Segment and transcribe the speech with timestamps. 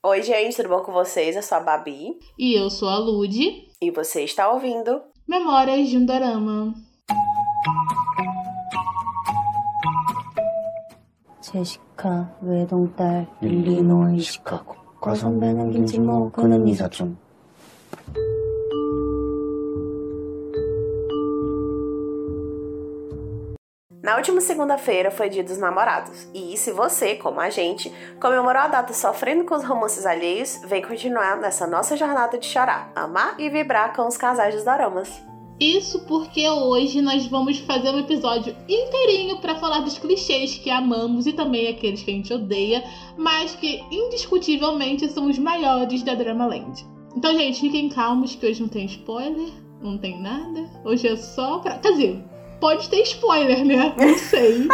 [0.00, 1.35] Oi, gente, tudo bom com vocês?
[1.35, 2.17] Eu sou a Babi.
[2.39, 3.37] E eu sou a Lud.
[3.79, 6.73] E você está ouvindo Memórias de um Dorama.
[11.41, 17.17] 제시카 외동딸 일리노이 시카고 과선배는 김치모 그는 이사촌
[24.03, 28.67] Na última segunda-feira foi dia dos namorados, e se você, como a gente, comemorou a
[28.67, 33.47] data sofrendo com os romances alheios, vem continuar nessa nossa jornada de chorar, amar e
[33.47, 35.21] vibrar com os casais dos doramas.
[35.59, 41.27] Isso porque hoje nós vamos fazer um episódio inteirinho para falar dos clichês que amamos
[41.27, 42.83] e também aqueles que a gente odeia,
[43.15, 46.83] mas que indiscutivelmente são os maiores da Dramaland.
[47.15, 50.67] Então, gente, fiquem calmos que hoje não tem spoiler, não tem nada.
[50.83, 51.77] Hoje é só pra.
[51.77, 52.30] Quer dizer,
[52.61, 53.93] pode ter spoiler, né?
[53.97, 54.67] Não sei.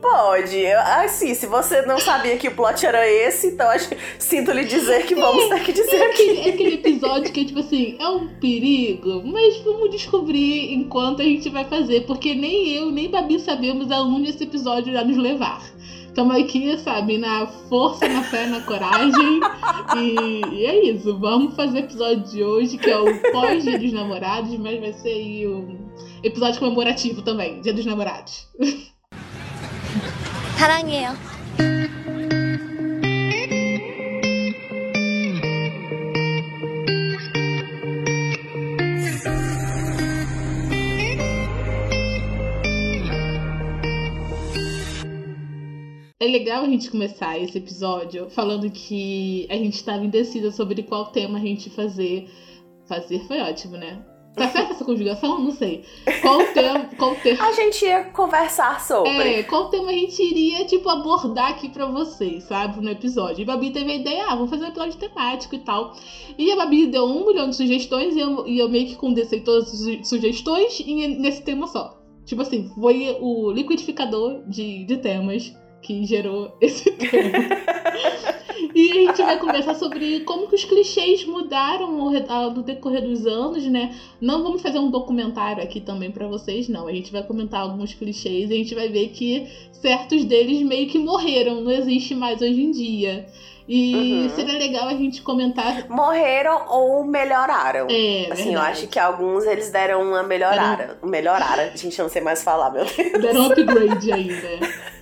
[0.00, 0.66] Pode.
[0.66, 5.06] Assim, se você não sabia que o plot era esse, então acho, sinto lhe dizer
[5.06, 6.22] que vamos ter que dizer É aqui.
[6.22, 11.24] aquele, é aquele episódio que, tipo assim, é um perigo, mas vamos descobrir enquanto a
[11.24, 15.62] gente vai fazer, porque nem eu, nem Babi sabemos aonde esse episódio irá nos levar.
[16.17, 19.39] Estamos aqui, sabe, na força, na fé, na coragem.
[19.97, 21.17] E, e é isso.
[21.19, 25.09] Vamos fazer o episódio de hoje, que é o pós-dia dos namorados, mas vai ser
[25.09, 25.79] aí o
[26.23, 28.47] episódio comemorativo também, dia dos namorados.
[30.63, 31.36] 사랑해요.
[46.20, 51.06] É legal a gente começar esse episódio falando que a gente estava indecisa sobre qual
[51.12, 52.28] tema a gente fazer.
[52.88, 54.04] Fazer foi ótimo, né?
[54.34, 55.38] Tá certa essa conjugação?
[55.38, 55.84] Não sei.
[56.20, 56.90] Qual tema.
[56.98, 59.10] Qual tema A gente ia conversar sobre.
[59.10, 62.80] é, qual tema a gente iria, tipo, abordar aqui pra vocês, sabe?
[62.82, 63.40] No episódio.
[63.40, 65.94] E a Babi teve a ideia, ah, vamos fazer um episódio temático e tal.
[66.36, 69.40] E a Babi deu um milhão de sugestões e eu, e eu meio que condensei
[69.40, 71.96] todas as su- sugestões nesse tema só.
[72.24, 77.38] Tipo assim, foi o liquidificador de, de temas que gerou esse tema.
[78.74, 83.26] e a gente vai conversar sobre como que os clichês mudaram ao, no decorrer dos
[83.26, 83.94] anos, né?
[84.20, 86.86] Não vamos fazer um documentário aqui também pra vocês, não.
[86.86, 90.88] A gente vai comentar alguns clichês e a gente vai ver que certos deles meio
[90.88, 93.26] que morreram, não existe mais hoje em dia.
[93.70, 94.28] E Uhum.
[94.30, 95.90] seria legal a gente comentar.
[95.90, 97.86] Morreram ou melhoraram.
[97.90, 98.56] É, Assim, eu verdade.
[98.70, 100.98] acho que alguns eles deram uma melhorada.
[101.04, 101.70] Melhorara.
[101.76, 102.96] Gente, eu não sei mais falar, meu Deus.
[103.20, 104.58] Deram um upgrade né?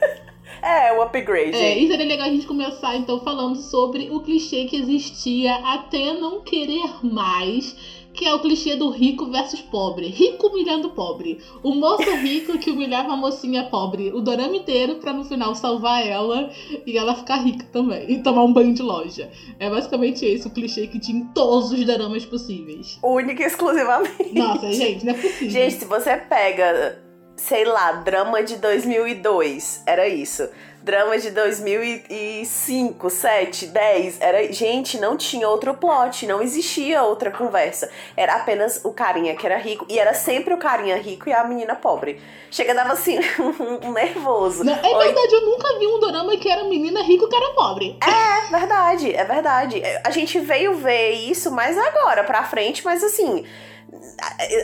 [0.66, 1.54] É, o upgrade.
[1.56, 6.12] É, e seria legal a gente começar então falando sobre o clichê que existia até
[6.15, 7.77] não querer mais,
[8.12, 10.09] que é o clichê do rico versus pobre.
[10.09, 11.38] Rico humilhando pobre.
[11.62, 16.04] O moço rico que humilhava a mocinha pobre o dorama inteiro pra no final salvar
[16.04, 16.50] ela
[16.84, 18.10] e ela ficar rica também.
[18.10, 19.31] E tomar um banho de loja.
[19.60, 22.98] É basicamente esse o clichê que tinha em todos os doramas possíveis.
[23.04, 24.34] Única e exclusivamente.
[24.34, 25.50] Nossa, gente, não é possível.
[25.50, 27.06] Gente, se você pega,
[27.37, 30.49] sei lá, drama de 2002, era isso.
[30.83, 34.53] Drama de 2005, 7, 10, era.
[34.53, 37.91] Gente, não tinha outro plot, não existia outra conversa.
[38.17, 41.43] Era apenas o carinha que era rico, e era sempre o carinha rico e a
[41.43, 42.23] menina pobre.
[42.53, 43.19] Chega, dava assim,
[43.83, 44.63] um nervoso.
[44.63, 47.53] Não, é Oi, verdade, eu nunca vi um dorama que era menina rico e cara
[47.55, 47.99] pobre.
[48.01, 49.83] É verdade, é verdade.
[50.05, 53.45] A gente veio ver isso mais agora pra frente, mas assim.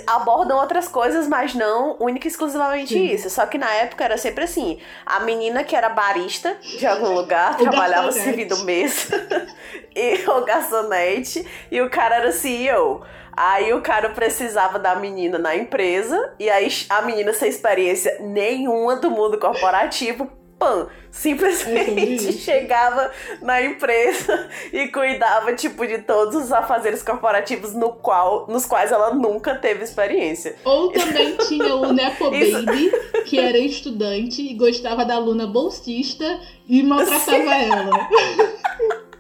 [0.07, 3.07] Abordam outras coisas, mas não única e exclusivamente Sim.
[3.07, 3.31] isso.
[3.31, 7.55] Só que na época era sempre assim: a menina que era barista de algum lugar,
[7.55, 9.47] O trabalhava servindo mesa,
[9.95, 13.03] e o garçonete, e o cara era CEO.
[13.35, 18.97] Aí o cara precisava da menina na empresa, e aí a menina sem experiência nenhuma
[18.97, 20.31] do mundo corporativo,
[20.63, 23.11] sobre simplesmente chegava
[23.43, 29.15] na empresa e cuidava, tipo, de todos os afazeres corporativos no qual, nos quais ela
[29.15, 30.57] nunca teve experiência.
[30.65, 32.31] Ou também tinha o Nepo.
[32.33, 32.91] Baby,
[33.27, 38.09] que era estudante e gostava da aluna bolsista e maltratava ela.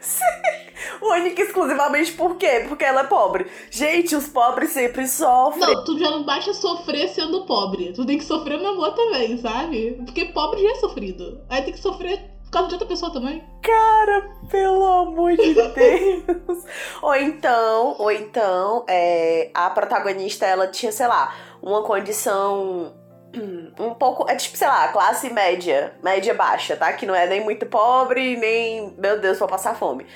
[1.02, 2.64] Única e exclusivamente por quê?
[2.68, 3.46] Porque ela é pobre.
[3.70, 5.74] Gente, os pobres sempre sofrem.
[5.74, 7.92] Não, tu já não basta sofrer sendo pobre.
[7.92, 10.00] Tu tem que sofrer no amor também, sabe?
[10.04, 11.40] Porque pobre já é sofrido.
[11.48, 13.44] Aí tem que sofrer por causa de outra pessoa também.
[13.62, 16.64] Cara, pelo amor de Deus.
[17.02, 22.94] ou então, ou então, é, a protagonista, ela tinha, sei lá, uma condição
[23.78, 26.92] um pouco, é tipo, sei lá, classe média, média baixa, tá?
[26.92, 30.06] Que não é nem muito pobre, nem, meu Deus, vou passar fome.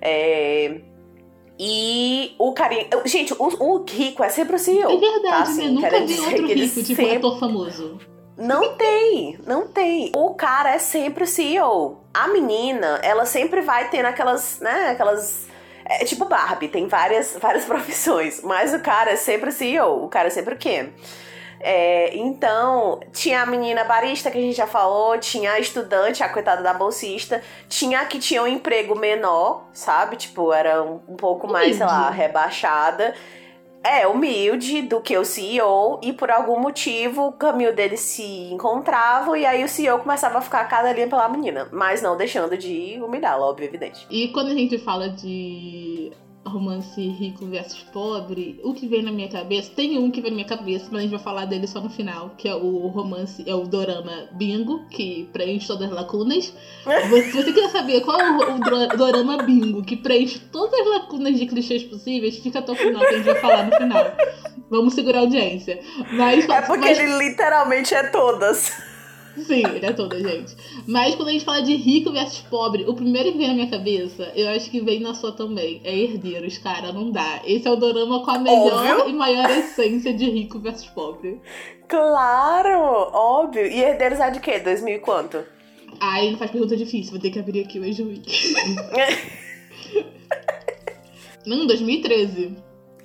[0.00, 0.80] É,
[1.58, 2.86] E o carinha.
[3.04, 4.90] Gente, o, o rico é sempre o CEO.
[4.90, 5.38] É verdade, tá?
[5.42, 5.90] Assim, né?
[5.90, 7.98] Nunca vi outro rico, tipo sempre- ator famoso.
[8.36, 10.10] Não tem, não tem.
[10.16, 11.98] O cara é sempre o CEO.
[12.14, 15.46] a menina, ela sempre vai tendo aquelas, né, aquelas
[15.84, 20.28] é tipo Barbie, tem várias, várias profissões, mas o cara é sempre CEO, o cara
[20.28, 20.88] é sempre o quê?
[21.64, 26.28] É, então, tinha a menina barista que a gente já falou, tinha a estudante, a
[26.28, 30.16] coitada da bolsista, tinha a que tinha um emprego menor, sabe?
[30.16, 33.14] Tipo, era um, um pouco mais, sei lá, rebaixada.
[33.84, 38.22] É, humilde do que o CEO, e por algum motivo o caminho deles se
[38.52, 42.56] encontrava, e aí o CEO começava a ficar cada linha pela menina, mas não deixando
[42.56, 44.06] de humilhá-la, óbvio, evidente.
[44.08, 46.12] E quando a gente fala de
[46.44, 50.36] romance rico versus pobre, o que vem na minha cabeça, tem um que vem na
[50.36, 53.44] minha cabeça, mas a gente vai falar dele só no final, que é o romance,
[53.46, 56.52] é o dorama Bingo, que preenche todas as lacunas.
[56.84, 61.38] Se você quer saber qual é o, o dorama Bingo, que preenche todas as lacunas
[61.38, 64.12] de clichês possíveis, fica até o final, que a gente vai falar no final.
[64.68, 65.80] Vamos segurar a audiência.
[66.12, 66.98] Mas, é porque mas...
[66.98, 68.72] ele literalmente é todas.
[69.36, 70.54] Sim, ele é toda, gente.
[70.86, 73.70] Mas quando a gente fala de rico versus pobre, o primeiro que vem na minha
[73.70, 77.40] cabeça, eu acho que vem na sua também, é herdeiros, cara, não dá.
[77.44, 79.08] Esse é o dorama com a melhor óbvio.
[79.08, 81.40] e maior essência de rico versus pobre.
[81.88, 82.78] Claro,
[83.12, 83.66] óbvio.
[83.66, 84.58] E herdeiros é de quê?
[84.58, 85.44] 2000 e quanto?
[86.00, 88.54] Ai, não faz pergunta difícil, vou ter que abrir aqui o Week.
[91.46, 92.56] não, 2013.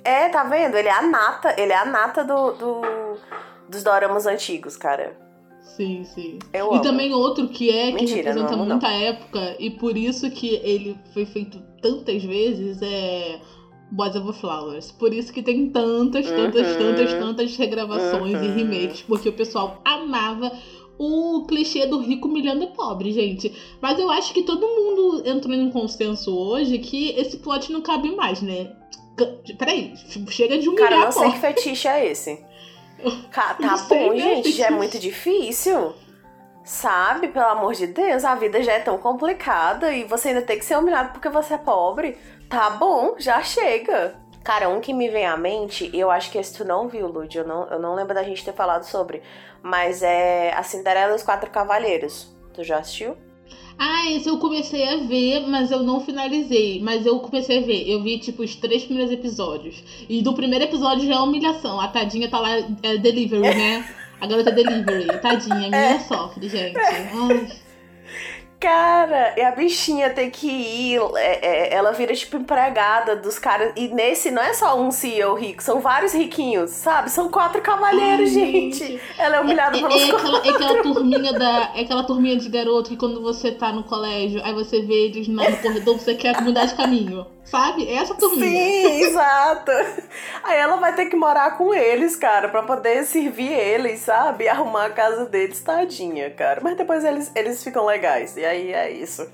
[0.04, 0.76] É, tá vendo?
[0.76, 2.82] Ele é a nata, ele é a nata do, do
[3.68, 5.27] dos doramas antigos, cara.
[5.60, 6.38] Sim, sim.
[6.52, 6.82] Eu e amo.
[6.82, 8.96] também outro que é, que Mentira, representa não amo, muita não.
[8.96, 13.38] época, e por isso que ele foi feito tantas vezes, é
[13.92, 14.90] Boys Over Flowers.
[14.92, 16.78] Por isso que tem tantas, tantas, Uhum.
[16.78, 18.54] tantas, tantas regravações e Uhum.
[18.54, 20.52] remakes, porque o pessoal amava
[20.98, 23.52] o clichê do rico humilhando o pobre, gente.
[23.80, 27.80] Mas eu acho que todo mundo entrou em um consenso hoje que esse plot não
[27.82, 28.72] cabe mais, né?
[29.58, 29.94] Peraí,
[30.28, 32.38] chega de humilhar Cara, não sei que fetiche é esse.
[33.32, 33.56] Tá
[33.88, 35.94] bom, né, gente, já é muito difícil.
[36.64, 37.28] Sabe?
[37.28, 40.64] Pelo amor de Deus, a vida já é tão complicada e você ainda tem que
[40.64, 42.18] ser humilhado porque você é pobre.
[42.48, 44.14] Tá bom, já chega.
[44.44, 47.36] Cara, um que me vem à mente, eu acho que esse tu não viu, Lud,
[47.36, 49.22] eu não, eu não lembro da gente ter falado sobre,
[49.62, 52.34] mas é A Cinderela e os Quatro Cavalheiros.
[52.54, 53.16] Tu já assistiu?
[53.78, 56.80] Ah, esse eu comecei a ver, mas eu não finalizei.
[56.82, 57.88] Mas eu comecei a ver.
[57.88, 59.82] Eu vi, tipo, os três primeiros episódios.
[60.08, 61.80] E do primeiro episódio já é humilhação.
[61.80, 63.88] A tadinha tá lá, é delivery, né?
[64.20, 65.06] A garota é delivery.
[65.20, 66.76] Tadinha, a menina sofre, gente.
[66.76, 67.67] Ai.
[68.60, 73.72] Cara, e a bichinha tem que ir, é, é, ela vira tipo empregada dos caras.
[73.76, 77.08] E nesse não é só um CEO rico, são vários riquinhos, sabe?
[77.08, 78.78] São quatro cavalheiros, Ai, gente.
[78.78, 79.00] gente.
[79.16, 81.72] Ela é humilhada É, pelos é aquela, é aquela turminha da.
[81.76, 85.28] É aquela turminha de garoto que quando você tá no colégio, aí você vê eles
[85.28, 87.26] no corredor, você quer mudar de caminho.
[87.50, 87.88] Sabe?
[87.88, 88.50] É essa turminha.
[88.50, 89.70] Sim, exato.
[90.44, 94.44] Aí ela vai ter que morar com eles, cara, pra poder servir eles, sabe?
[94.44, 96.60] E arrumar a casa deles, tadinha, cara.
[96.62, 98.36] Mas depois eles, eles ficam legais.
[98.36, 99.26] E aí é isso.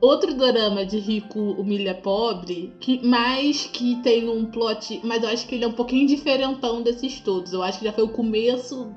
[0.00, 5.46] Outro dorama de rico humilha pobre, que mais que tem um plot, mas eu acho
[5.48, 7.52] que ele é um pouquinho diferentão desses todos.
[7.52, 8.94] Eu acho que já foi o começo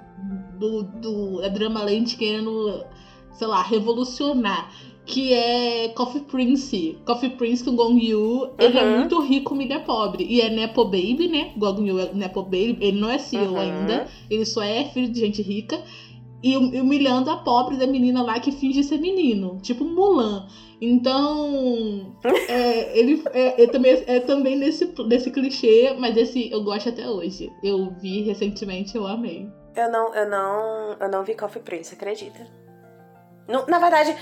[0.60, 2.86] do, do da Drama Land querendo,
[3.32, 4.70] sei lá, revolucionar.
[5.08, 6.98] Que é Coffee Prince.
[7.06, 8.50] Coffee Prince com Gong Yu.
[8.60, 8.98] Ele é Uhum.
[9.00, 10.26] muito rico, humilha pobre.
[10.26, 11.54] E é Nepo Baby, né?
[11.58, 12.78] Gong Yu é Nepo Baby.
[12.82, 13.58] Ele não é CEO Uhum.
[13.58, 14.06] ainda.
[14.30, 15.82] Ele só é filho de gente rica.
[16.44, 19.60] E hum- humilhando a pobre da menina lá que finge ser menino.
[19.62, 20.46] Tipo Mulan.
[20.80, 22.16] Então,
[22.50, 27.10] é, ele é, é também, é também nesse, nesse clichê, mas esse eu gosto até
[27.10, 27.50] hoje.
[27.64, 29.48] Eu vi recentemente, eu amei.
[29.76, 32.67] Eu não, eu não, eu não vi Coffee Prince, acredita?
[33.48, 34.16] Na verdade,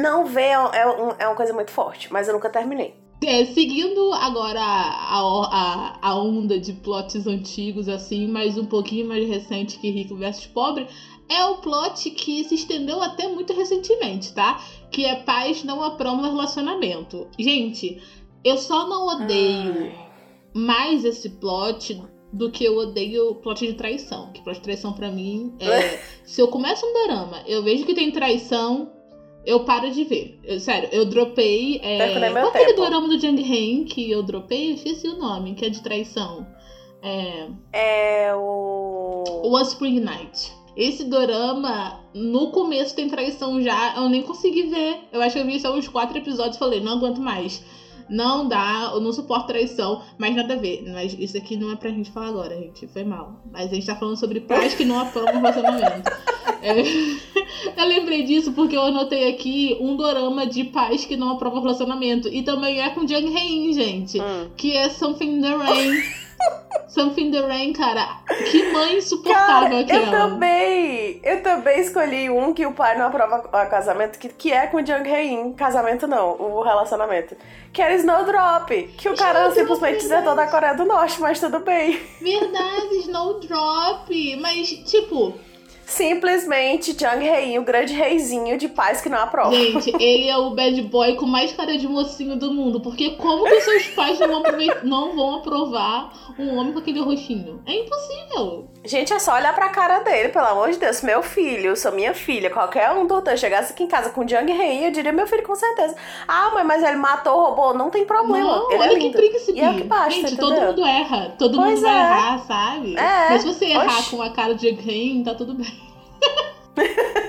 [0.00, 2.94] não ver é, é um- é uma coisa muito forte, mas eu nunca terminei.
[3.24, 9.28] É, seguindo agora a, a, a onda de plots antigos, assim, mas um pouquinho mais
[9.28, 10.88] recente que Rico versus Pobre,
[11.30, 14.60] é o plot que se estendeu até muito recentemente, tá?
[14.90, 17.28] Que é pais não aprovam relacionamento.
[17.38, 18.02] Gente,
[18.42, 19.92] eu só não odeio
[20.52, 22.02] mais esse plot
[22.32, 24.30] do que eu odeio o plot de traição.
[24.32, 25.98] Que plot de traição pra mim é.
[26.24, 28.88] se eu começo um drama, eu vejo que tem traição,
[29.44, 30.38] eu paro de ver.
[30.42, 31.78] Eu- sério, eu dropei.
[31.82, 32.80] É, meu qual aquele tempo.
[32.80, 34.70] dorama do Jang Hae que eu dropei?
[34.70, 36.46] Eu esqueci o nome, que é de traição.
[37.02, 37.48] É.
[37.72, 39.24] É o.
[39.44, 40.52] One Spring Night.
[40.74, 45.00] Esse dorama, no começo tem traição já, eu nem consegui ver.
[45.12, 47.62] Eu acho que eu vi só uns quatro episódios e falei, não aguento mais.
[48.12, 50.84] Não dá, eu não suporto traição, mas nada a ver.
[50.92, 52.86] Mas isso aqui não é pra gente falar agora, gente.
[52.88, 53.40] Foi mal.
[53.50, 56.10] Mas a gente tá falando sobre pais que não aprovam relacionamento.
[56.60, 56.74] É,
[57.80, 62.28] eu lembrei disso porque eu anotei aqui um dorama de pais que não aprovam relacionamento.
[62.28, 64.50] E também é com Jang Hae, gente Hum.
[64.56, 66.21] que é Something in the Rain.
[66.92, 68.18] Something the Rain, cara.
[68.50, 70.04] Que mãe insuportável Cara, aquela.
[70.04, 74.52] eu também, eu também escolhi um que o pai não aprova o casamento, que, que
[74.52, 75.54] é com o Jung Hae-in.
[75.54, 77.34] Casamento não, o relacionamento.
[77.72, 81.60] Que era Snowdrop, que o cara Snowdrop, simplesmente desertou da Coreia do Norte, mas tudo
[81.60, 81.98] bem.
[82.20, 84.36] Verdade, Snowdrop.
[84.42, 85.32] Mas, tipo,
[85.92, 89.54] Simplesmente Jung Hae-in, o grande reizinho de pais que não aprova.
[89.54, 92.80] gente, ele é o bad boy com mais cara de mocinho do mundo.
[92.80, 94.42] Porque como que seus pais não vão,
[94.84, 97.62] não vão aprovar um homem com aquele roxinho?
[97.66, 98.70] É impossível.
[98.84, 101.02] Gente, é só olhar pra cara dele, pelo amor de Deus.
[101.02, 102.50] Meu filho, sou minha filha.
[102.50, 105.54] Qualquer um do chegasse aqui em casa com Jung Hae-in, eu diria meu filho com
[105.54, 105.94] certeza.
[106.26, 107.74] Ah, mãe, mas ele matou, roubou.
[107.74, 108.44] Não tem problema.
[108.44, 109.16] Não, ele olha é que lindo.
[109.18, 109.52] príncipe.
[109.58, 111.34] E é o que basta, Gente, todo mundo erra.
[111.38, 112.00] Todo Pois mundo vai é.
[112.00, 112.96] errar, sabe?
[112.96, 114.10] É, Mas se você errar oxi.
[114.16, 115.66] com a cara de Jugheim, tá tudo bem.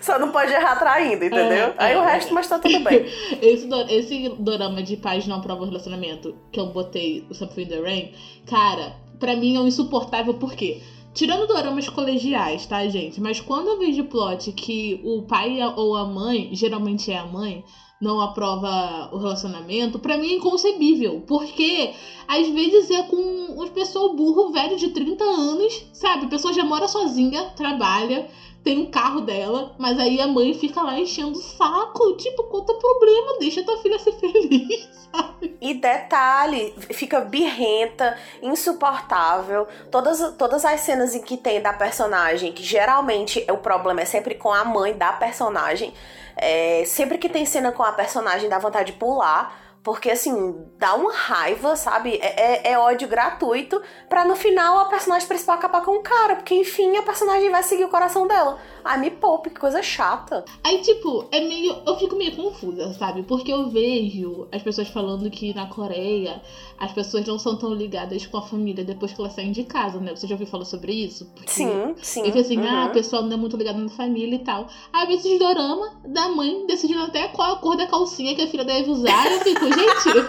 [0.00, 1.66] Só não pode errar traindo, entendeu?
[1.68, 2.32] É, Aí o é, resto, é.
[2.32, 3.04] mas tá tudo bem.
[3.42, 7.66] Esse, do- esse dorama de pais não aprovam relacionamento, que eu botei o Something in
[7.66, 8.14] the Rain,
[8.48, 10.80] cara, pra mim é um insuportável porque.
[11.14, 13.22] Tirando doramas colegiais, tá, gente?
[13.22, 17.64] Mas quando eu vejo plot que o pai ou a mãe, geralmente é a mãe,
[17.98, 21.24] não aprova o relacionamento, pra mim é inconcebível.
[21.26, 21.90] Porque
[22.28, 26.26] às vezes é com uma pessoa burro, velho de 30 anos, sabe?
[26.26, 28.26] A pessoa já mora sozinha, trabalha,
[28.66, 32.16] tem um carro dela, mas aí a mãe fica lá enchendo o saco.
[32.16, 35.56] Tipo, conta problema, deixa tua filha ser feliz, sabe?
[35.60, 39.68] E detalhe, fica birrenta, insuportável.
[39.88, 44.34] Todas, todas as cenas em que tem da personagem, que geralmente o problema é sempre
[44.34, 45.94] com a mãe da personagem.
[46.36, 49.65] é, sempre que tem cena com a personagem, dá vontade de pular.
[49.86, 52.16] Porque, assim, dá uma raiva, sabe?
[52.20, 56.34] É, é- é ódio gratuito pra no final a personagem principal acabar com o cara.
[56.34, 58.58] Porque, enfim, a personagem vai seguir o coração dela.
[58.84, 60.44] Ai, me poupe, que coisa chata.
[60.64, 61.76] Aí, tipo, é meio.
[61.86, 63.22] Eu fico meio confusa, sabe?
[63.22, 66.42] Porque eu vejo as pessoas falando que na Coreia
[66.78, 69.98] as pessoas não são tão ligadas com a família depois que elas saem de casa,
[69.98, 70.14] né?
[70.14, 71.26] Você já ouviu falar sobre isso?
[71.34, 72.24] Porque Sim, sim.
[72.24, 72.84] Falei assim, ah, uhum.
[72.84, 74.68] a pessoa não é muito ligada na família e tal.
[74.92, 78.64] Aí esses dorama da mãe decidindo até qual a cor da calcinha que a filha
[78.64, 79.32] deve usar.
[79.32, 80.26] Eu fico, gente.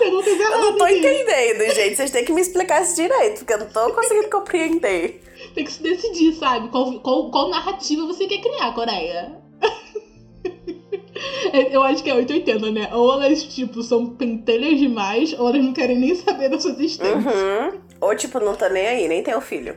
[0.00, 1.96] Eu não tô entendendo, gente.
[1.96, 5.22] Vocês têm que me explicar isso direito, porque eu não tô conseguindo compreender.
[5.54, 6.68] Tem que se decidir, sabe?
[6.68, 9.49] Qual, qual, qual narrativa você quer criar, Coreia?
[11.52, 12.88] É, Eu acho que é 880, né?
[12.92, 17.14] Ou elas, tipo, são pentelhas demais, ou elas não querem nem saber da sua existência.
[17.16, 17.80] Uhum.
[18.00, 19.74] Ou, tipo, não tá nem aí, nem tem um filho.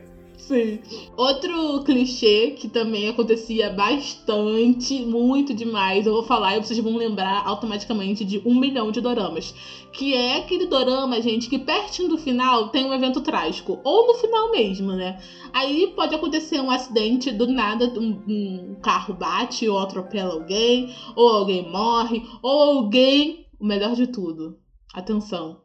[0.47, 0.81] Sim.
[1.15, 7.43] Outro clichê que também acontecia bastante, muito demais, eu vou falar e vocês vão lembrar
[7.45, 9.53] automaticamente de um milhão de doramas.
[9.93, 13.79] Que é aquele dorama, gente, que pertinho do final tem um evento trágico.
[13.85, 15.17] Ou no final mesmo, né?
[15.53, 21.29] Aí pode acontecer um acidente do nada, um, um carro bate ou atropela alguém, ou
[21.29, 23.47] alguém morre, ou alguém.
[23.57, 24.57] O melhor de tudo,
[24.93, 25.62] atenção.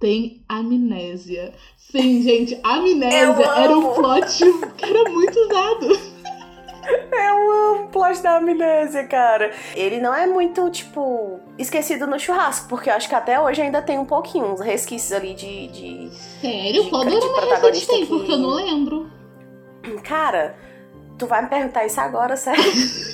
[0.00, 1.52] Tem amnésia.
[1.76, 4.38] Sim, gente, amnésia era um plot
[4.76, 6.14] que era muito usado.
[7.12, 9.50] Eu amo o plot da amnésia, cara.
[9.74, 13.80] Ele não é muito, tipo, esquecido no churrasco, porque eu acho que até hoje ainda
[13.80, 15.68] tem um pouquinho, uns resquícios ali de.
[15.68, 16.10] de...
[16.40, 16.84] Sério?
[16.84, 18.00] De- Qual de dorama recente protagonista tem?
[18.02, 19.10] que- Porque eu não lembro.
[20.02, 20.56] Cara,
[21.18, 22.62] tu vai me perguntar isso agora, sério?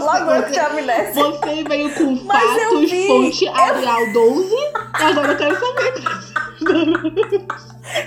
[0.00, 1.24] Logo eu que tenho amnésia.
[1.24, 4.56] Você veio com Mas eu fatos, fonte Arial 12.
[4.94, 5.92] Agora eu quero saber.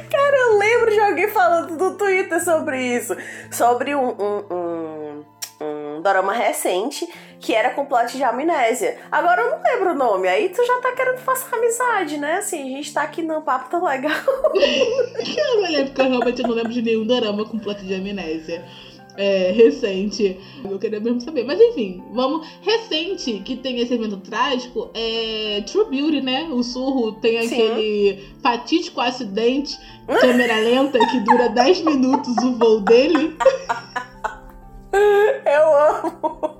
[0.09, 3.15] Cara, eu lembro de alguém falando no Twitter sobre isso.
[3.51, 5.25] Sobre um, um, um,
[5.61, 7.07] um dorama recente
[7.39, 8.97] que era com plot de amnésia.
[9.11, 10.27] Agora eu não lembro o nome.
[10.27, 12.37] Aí tu já tá querendo fazer amizade, né?
[12.37, 14.11] Assim, a gente tá aqui num papo tão legal.
[14.55, 18.63] Eu não lembro, porque eu realmente não lembro de nenhum dorama com plot de amnésia.
[19.17, 20.37] É, recente.
[20.63, 21.43] Eu queria mesmo saber.
[21.45, 22.45] Mas enfim, vamos.
[22.61, 26.49] Recente que tem esse evento trágico é True Beauty, né?
[26.51, 27.55] O surro tem Sim.
[27.55, 29.77] aquele fatídico acidente,
[30.19, 33.35] câmera lenta, que dura 10 minutos o voo dele.
[35.45, 36.55] Eu amo.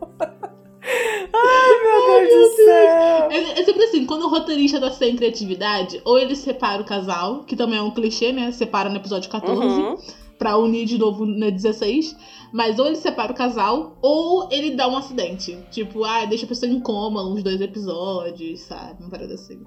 [1.34, 3.32] Ai, meu Deus do céu.
[3.32, 7.44] É, é sempre assim, quando o roteirista tá sem criatividade, ou ele separa o casal,
[7.44, 8.52] que também é um clichê, né?
[8.52, 9.98] Separa no episódio 14, Uhum.
[10.38, 12.16] Pra unir de novo no 16.
[12.54, 15.58] Mas ou ele separa o casal, ou ele dá um acidente.
[15.72, 19.02] Tipo, ah, deixa a pessoa em coma uns dois episódios, sabe?
[19.02, 19.62] Uma parada assim.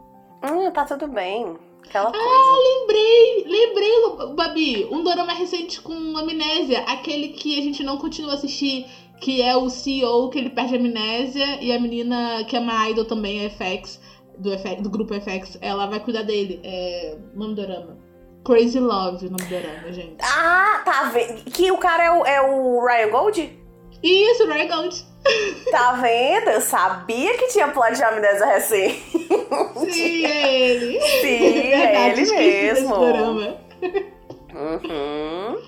[0.44, 1.56] Hum, tá tudo bem.
[1.84, 2.26] Aquela coisa.
[2.80, 8.34] Lembrei, lembrei, Babi, um dorama recente com amnésia, aquele que a gente não continua a
[8.34, 8.86] assistir,
[9.20, 12.88] que é o CEO, que ele perde a amnésia, e a menina que é uma
[12.90, 14.00] idol também, a FX,
[14.38, 16.60] do, FX, do grupo FX, ela vai cuidar dele.
[16.62, 17.18] É.
[17.34, 18.07] Nome do dorama.
[18.44, 20.16] Crazy Love, o nome do dorama, gente.
[20.22, 21.44] Ah, tá vendo.
[21.44, 23.58] Que o cara é o, é o Ryan Gold?
[24.02, 25.08] Isso, Ryan Gold.
[25.70, 26.48] Tá vendo?
[26.48, 29.02] Eu sabia que tinha plot de amnésia recente.
[29.90, 31.00] Sim, é ele.
[31.00, 32.94] Sim, é ele mesmo.
[34.54, 35.60] Uhum.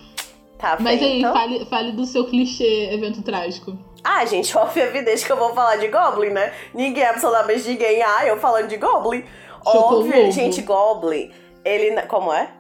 [0.58, 3.76] Tá Mas aí, fale, fale do seu clichê evento trágico.
[4.02, 6.52] Ah, gente, óbvio evidente que eu vou falar de Goblin, né?
[6.74, 8.02] Ninguém, absolutamente ninguém.
[8.02, 9.24] Ah, eu falando de Goblin.
[9.64, 11.30] Chocou Óbvio, gente, Goblin.
[11.64, 12.00] Ele.
[12.02, 12.50] Como é?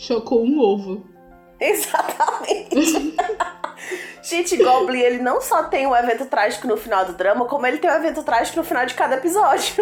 [0.00, 1.06] Chocou um ovo.
[1.60, 3.14] Exatamente.
[4.22, 7.76] Gente, Goblin, ele não só tem um evento trágico no final do drama, como ele
[7.76, 9.74] tem um evento trágico no final de cada episódio.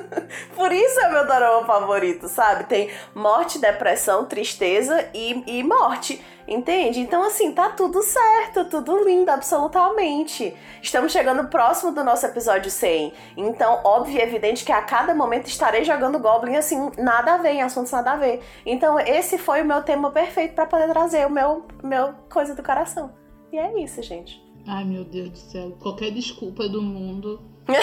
[0.56, 2.64] Por isso é meu drama favorito, sabe?
[2.64, 6.24] Tem morte, depressão, tristeza e, e morte.
[6.46, 7.00] Entende?
[7.00, 10.54] Então, assim, tá tudo certo, tudo lindo, absolutamente.
[10.80, 13.12] Estamos chegando próximo do nosso episódio 100.
[13.36, 17.52] Então, óbvio e evidente que a cada momento estarei jogando Goblin, assim, nada a ver,
[17.52, 18.40] em assuntos nada a ver.
[18.64, 22.62] Então, esse foi o meu tema perfeito pra poder trazer o meu, meu coisa do
[22.62, 23.12] coração.
[23.52, 24.40] E é isso, gente.
[24.66, 25.76] Ai, meu Deus do céu.
[25.80, 27.40] Qualquer desculpa do mundo.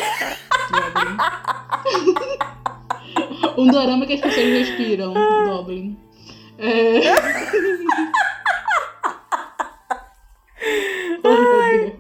[3.57, 5.13] Um dorama que as pessoas respiram.
[5.45, 5.97] Goblin.
[6.57, 7.01] É...
[11.23, 11.91] 아.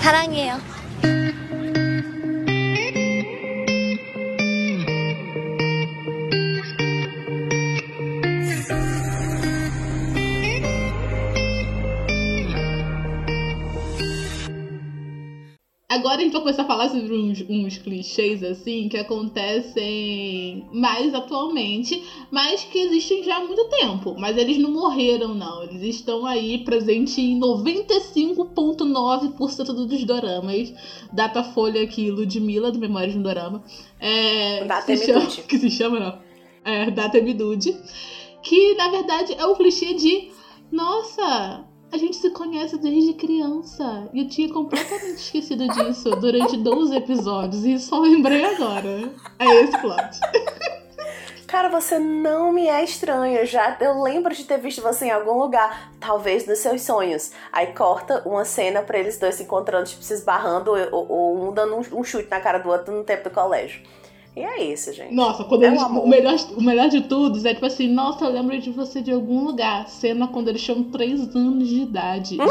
[0.02, 0.79] 사랑해요.
[16.20, 21.14] Agora a gente vai começar a falar sobre uns, uns clichês assim que acontecem mais
[21.14, 24.14] atualmente, mas que existem já há muito tempo.
[24.18, 25.62] Mas eles não morreram, não.
[25.62, 30.74] Eles estão aí presentes em 95,9% dos doramas.
[31.10, 33.64] Datafolha aqui, Ludmilla, do Memórias de um Dorama.
[33.98, 36.18] É, Data que, se chama, que se chama, não.
[36.70, 37.74] É, Data Midude.
[38.42, 40.28] Que na verdade é o clichê de.
[40.70, 44.08] Nossa, a gente se conhece desde criança.
[44.12, 47.64] E eu tinha completamente esquecido disso durante 12 episódios.
[47.64, 49.12] E só lembrei agora.
[49.38, 50.20] É esse plot.
[51.46, 53.38] Cara, você não me é estranho.
[53.38, 57.32] Eu já eu lembro de ter visto você em algum lugar, talvez nos seus sonhos.
[57.50, 61.52] Aí corta uma cena pra eles dois se encontrando, tipo, se esbarrando, ou, ou um
[61.52, 63.82] dando um, um chute na cara do outro no tempo do colégio.
[64.36, 65.12] E é isso, gente.
[65.14, 68.24] Nossa, quando É eles, um o, melhor, o melhor de tudo é tipo assim, nossa,
[68.24, 69.88] eu lembro de você de algum lugar.
[69.88, 72.36] Cena quando eles tinham 3 anos de idade.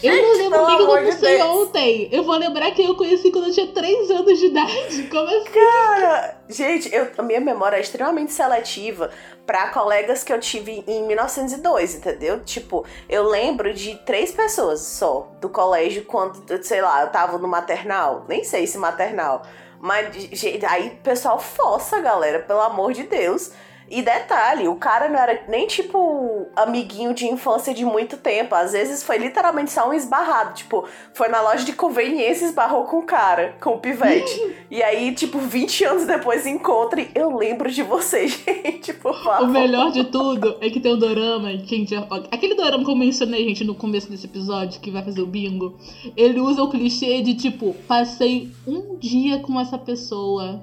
[0.00, 1.42] Gente, eu não lembro nem que eu de conheci Deus.
[1.42, 2.08] ontem.
[2.12, 5.02] Eu vou lembrar que eu conheci quando eu tinha 3 anos de idade.
[5.10, 5.50] Como assim?
[5.50, 9.10] Cara, gente, eu, a minha memória é extremamente seletiva
[9.46, 12.40] pra colegas que eu tive em 1902, entendeu?
[12.44, 17.48] Tipo, eu lembro de três pessoas só do colégio quando, sei lá, eu tava no
[17.48, 18.24] maternal.
[18.28, 19.42] Nem sei se maternal.
[19.80, 23.52] Mas, gente, aí o pessoal força, galera, pelo amor de Deus.
[23.90, 28.54] E detalhe, o cara não era nem tipo amiguinho de infância de muito tempo.
[28.54, 30.54] Às vezes foi literalmente só um esbarrado.
[30.54, 34.56] Tipo, foi na loja de conveniência e esbarrou com o cara, com o pivete.
[34.70, 39.48] e aí, tipo, 20 anos depois encontre, eu lembro de você, gente, por favor.
[39.48, 41.94] O melhor de tudo é que tem o dorama, gente
[42.30, 45.78] Aquele dorama que eu mencionei, gente, no começo desse episódio, que vai fazer o bingo,
[46.16, 50.60] ele usa o clichê de tipo, passei um dia com essa pessoa.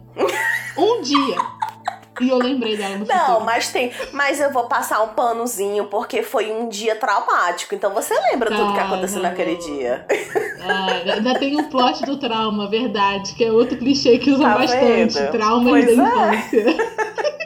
[0.77, 1.37] Um dia.
[2.21, 3.45] E eu lembrei dela no Não, futuro.
[3.45, 3.91] mas tem.
[4.13, 7.75] Mas eu vou passar um panozinho porque foi um dia traumático.
[7.75, 10.05] Então você lembra tudo que aconteceu tá naquele dia.
[10.61, 14.57] Ah, ainda tem o plot do trauma, verdade, que é outro clichê que usa Tá
[14.57, 15.13] bastante.
[15.13, 15.31] vendo?
[15.31, 16.35] Traumas Pois da é.
[16.35, 16.95] infância.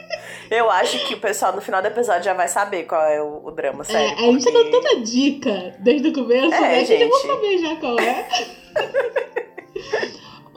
[0.50, 3.40] Eu acho que o pessoal no final do episódio já vai saber qual é o,
[3.44, 4.18] o drama, sério.
[4.18, 6.84] É, a gente dando tanta dica desde o começo, É, né?
[6.84, 7.26] Que já vou gente.
[7.28, 8.28] saber já qual é.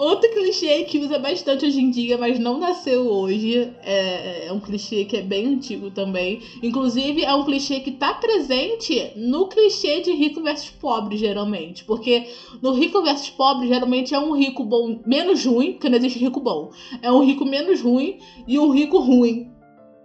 [0.03, 4.59] Outro clichê que usa bastante hoje em dia, mas não nasceu hoje, é, é um
[4.59, 6.41] clichê que é bem antigo também.
[6.61, 11.85] Inclusive, é um clichê que tá presente no clichê de rico versus pobre, geralmente.
[11.85, 12.27] Porque
[12.61, 16.41] no rico versus pobre, geralmente é um rico bom menos ruim, porque não existe rico
[16.41, 16.71] bom.
[17.01, 19.52] É um rico menos ruim e um rico ruim.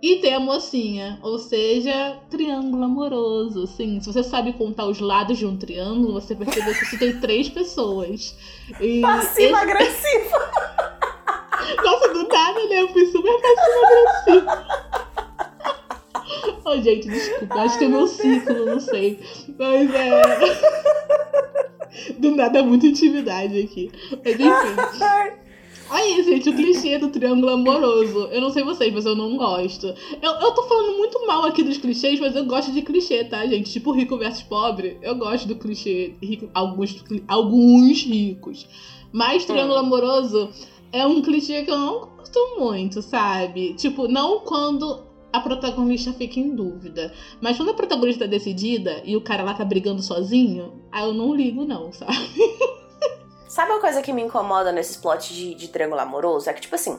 [0.01, 3.65] E tem a mocinha, ou seja, triângulo amoroso.
[3.65, 7.19] Assim, se você sabe contar os lados de um triângulo, você percebe que você tem
[7.21, 8.37] três pessoas.
[8.81, 9.91] E Passiva agressiva.
[9.91, 12.83] esse- Nossa, do nada, né?
[12.83, 14.79] Eu fui super passivo agressivo.
[16.65, 17.55] Oh, gente, desculpa.
[17.63, 19.19] Acho que é meu ciclo, não sei.
[19.59, 20.23] Mas é.
[22.19, 23.91] Do nada, muita intimidade aqui.
[24.25, 24.77] Mas enfim.
[25.91, 28.29] Aí, gente, o clichê do triângulo amoroso.
[28.31, 29.87] Eu não sei vocês, mas eu não gosto.
[30.21, 33.47] Eu, eu tô falando muito mal aqui dos clichês, mas eu gosto de clichê, tá,
[33.47, 33.71] gente?
[33.71, 34.99] Tipo rico versus pobre.
[35.01, 36.15] Eu gosto do clichê.
[36.23, 38.69] Rico, alguns, alguns ricos.
[39.13, 40.51] Mas triângulo amoroso
[40.93, 43.75] é um clichê que eu não gosto muito, sabe?
[43.75, 47.13] Tipo, não quando a protagonista fica em dúvida.
[47.41, 51.15] Mas quando a protagonista tá decidida e o cara lá tá brigando sozinho, aí eu
[51.15, 52.13] não ligo, não, sabe?
[53.59, 56.49] Sabe uma coisa que me incomoda nesses plots de, de triângulo amoroso?
[56.49, 56.97] É que, tipo assim,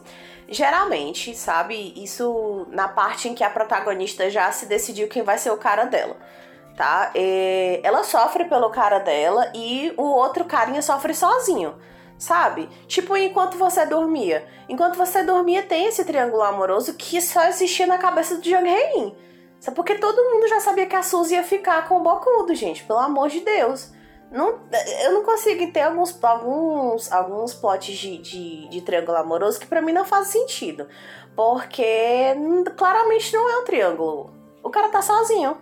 [0.50, 5.52] geralmente, sabe, isso na parte em que a protagonista já se decidiu quem vai ser
[5.52, 6.18] o cara dela,
[6.76, 7.14] tá?
[7.16, 11.78] E ela sofre pelo cara dela e o outro carinha sofre sozinho,
[12.18, 12.68] sabe?
[12.88, 14.46] Tipo, enquanto você dormia.
[14.68, 19.16] Enquanto você dormia, tem esse triângulo amoroso que só existia na cabeça do Jung Hein.
[19.62, 19.76] Sabe?
[19.78, 23.00] Porque todo mundo já sabia que a Suzy ia ficar com o Bocudo, gente, pelo
[23.00, 23.98] amor de Deus.
[24.32, 24.60] Não,
[25.04, 29.82] eu não consigo ter alguns, alguns, alguns plots de, de, de triângulo amoroso que para
[29.82, 30.88] mim não fazem sentido.
[31.36, 32.36] Porque
[32.78, 34.34] claramente não é um triângulo.
[34.64, 35.58] O cara tá sozinho.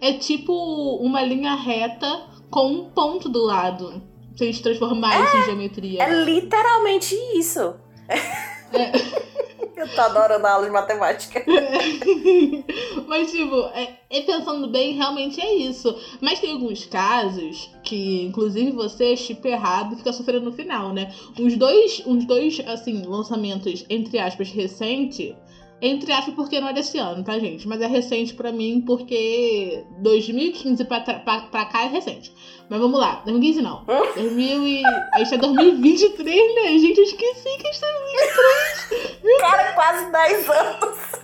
[0.00, 0.52] É tipo
[1.00, 4.02] uma linha reta com um ponto do lado.
[4.36, 6.02] Se a gente transformar É, isso em geometria.
[6.04, 7.74] É literalmente isso.
[8.08, 8.92] É.
[9.82, 11.44] Eu tô adorando a aula de matemática.
[13.08, 15.92] Mas, tipo, é, é pensando bem, realmente é isso.
[16.20, 21.12] Mas tem alguns casos que, inclusive, você chipa errado fica sofrendo no final, né?
[21.36, 25.34] Uns dois, uns dois, assim, lançamentos, entre aspas, recente.
[25.84, 27.66] Entre aspas, porque não é desse ano, tá, gente?
[27.66, 32.32] Mas é recente pra mim porque 2015 pra, pra, pra cá é recente.
[32.70, 33.84] Mas vamos lá, 2015 não.
[34.14, 34.82] 2000 e...
[35.12, 36.78] A gente é 2023, né?
[36.78, 37.86] Gente, eu esqueci que a gente tá
[39.40, 41.21] Cara, quase 10 anos.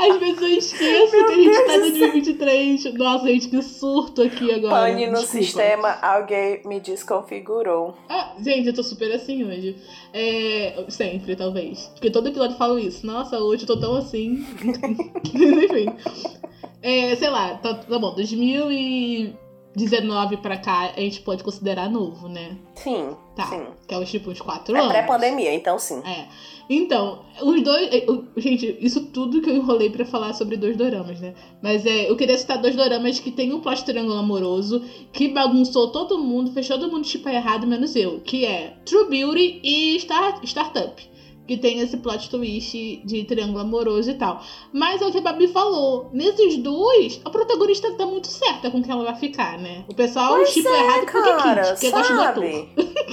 [0.00, 2.94] Às vezes eu esqueço Meu que a gente tá em Deus do 2023.
[2.94, 4.74] Nossa, gente, que surto aqui agora.
[4.92, 5.44] Pane no Desculpa.
[5.44, 7.94] sistema, alguém me desconfigurou.
[8.08, 9.76] Ah, gente, eu tô super assim hoje.
[10.12, 11.90] É, sempre, talvez.
[11.94, 13.06] Porque todo episódio eu falo isso.
[13.06, 14.44] Nossa, hoje eu tô tão assim.
[15.24, 15.86] Enfim.
[16.82, 22.56] É, sei lá, tá, tá bom, 2019 pra cá a gente pode considerar novo, né?
[22.74, 23.46] Sim, Tá.
[23.46, 23.66] sim.
[23.86, 24.90] Que é uns tipo uns 4 É anos.
[24.92, 26.02] pré-pandemia, então sim.
[26.06, 26.26] É.
[26.72, 27.88] Então, os dois.
[27.92, 28.06] eh,
[28.36, 31.34] Gente, isso tudo que eu enrolei pra falar sobre dois doramas, né?
[31.60, 34.80] Mas é, eu queria citar dois doramas que tem um plot triângulo amoroso
[35.12, 38.20] que bagunçou todo mundo, fez todo mundo tipo errado, menos eu.
[38.20, 41.10] Que é True Beauty e Star, Startup.
[41.48, 44.40] Que tem esse plot twist de triângulo amoroso e tal.
[44.72, 46.08] Mas é o que a Babi falou.
[46.12, 49.84] Nesses dois, a protagonista tá muito certa com quem ela vai ficar, né?
[49.88, 52.68] O pessoal Pois chipa é, errado porque cara, quis, porque gosta do ator.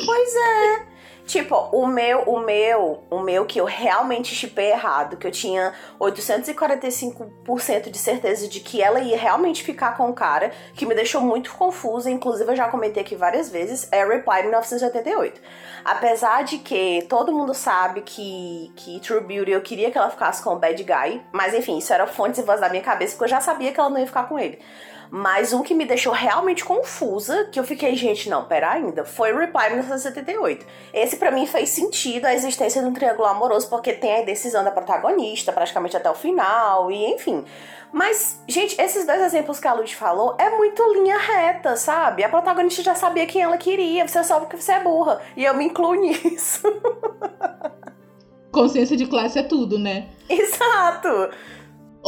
[0.06, 0.88] Pois é.
[1.28, 5.74] Tipo, o meu, o meu, o meu que eu realmente chipei errado, que eu tinha
[6.00, 11.20] 845% de certeza de que ela ia realmente ficar com o cara, que me deixou
[11.20, 15.42] muito confusa, inclusive eu já comentei aqui várias vezes, é Reply 1988.
[15.84, 20.42] Apesar de que todo mundo sabe que, que True Beauty eu queria que ela ficasse
[20.42, 23.26] com o Bad Guy, mas enfim, isso era fontes e voz da minha cabeça, porque
[23.26, 24.60] eu já sabia que ela não ia ficar com ele.
[25.10, 29.34] Mas um que me deixou realmente confusa, que eu fiquei, gente, não, pera ainda, foi
[29.34, 30.66] Reply 1978.
[30.94, 34.64] Esse pra mim fez sentido a existência de um triângulo amoroso, porque tem a decisão
[34.64, 37.46] da protagonista praticamente até o final, e enfim.
[37.92, 42.24] Mas, gente, esses dois exemplos que a Luz falou é muito linha reta, sabe?
[42.24, 45.22] A protagonista já sabia quem ela queria, você só porque você é burra.
[45.36, 46.62] E eu me incluo nisso.
[48.52, 50.10] Consciência de classe é tudo, né?
[50.30, 51.30] Exato!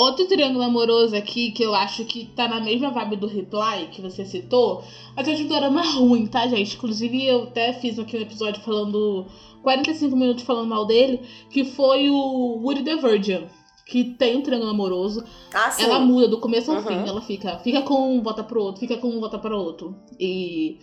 [0.02, 4.02] Outro triângulo amoroso aqui que eu acho que tá na mesma vibe do Reply que
[4.02, 4.82] você citou,
[5.14, 6.78] mas é de um drama ruim, tá, gente?
[6.78, 9.26] Inclusive eu até fiz aqui um episódio falando
[9.62, 13.48] 45 minutos falando mal dele, que foi o Woody the Virgin,
[13.86, 15.22] que tem um triângulo amoroso.
[15.54, 15.84] Ah, sim.
[15.84, 16.84] Ela muda do começo ao Uhum.
[16.88, 19.98] fim, ela fica, fica com um, volta pro outro, fica com um, volta pro outro.
[20.18, 20.78] E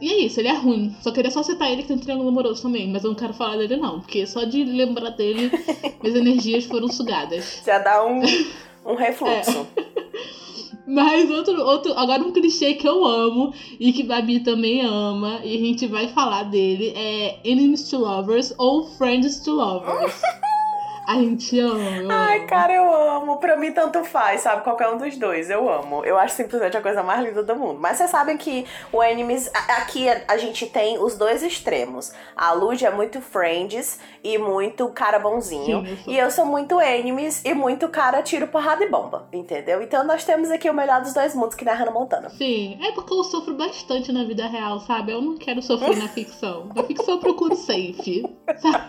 [0.00, 0.94] e é isso, ele é ruim.
[1.00, 3.32] Só queria só citar ele que tem um triângulo amoroso também, mas eu não quero
[3.32, 5.50] falar dele não, porque só de lembrar dele,
[6.02, 7.62] minhas energias foram sugadas.
[7.64, 8.20] Já dá um,
[8.84, 9.66] um refluxo.
[10.86, 15.56] Mas outro, outro, agora um clichê que eu amo e que Babi também ama, e
[15.56, 20.20] a gente vai falar dele, é Enemies to Lovers ou Friends to Lovers.
[21.06, 21.78] A gente ama.
[22.02, 22.46] eu Ai, amo.
[22.46, 23.36] cara, eu amo.
[23.38, 24.62] Pra mim, tanto faz, sabe?
[24.62, 25.50] Qualquer um dos dois.
[25.50, 26.04] Eu amo.
[26.04, 27.78] Eu acho simplesmente a coisa mais linda do mundo.
[27.80, 29.50] Mas vocês sabem que o Enemies.
[29.54, 32.12] a- Aqui a, gente tem os dois extremos.
[32.36, 35.84] A Lud é muito Friends e muito cara bonzinho.
[35.84, 36.12] Sim, eu.
[36.14, 39.28] E eu sou muito Enemies e muito cara tiro, porrada e bomba.
[39.32, 39.82] Entendeu?
[39.82, 42.30] Então nós temos aqui o melhor dos dois mundos, que nem a Hannah Montana.
[42.30, 45.12] Sim, é porque eu sofro bastante na vida real, sabe?
[45.12, 46.68] Eu não quero sofrer na ficção.
[46.74, 48.24] Na ficção eu procuro safe,
[48.58, 48.84] sabe?